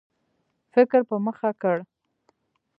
فکر 0.73 0.99
په 1.09 1.15
مخه 1.25 1.49
کړ. 1.61 1.77